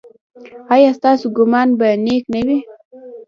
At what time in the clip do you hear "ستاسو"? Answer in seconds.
0.99-1.25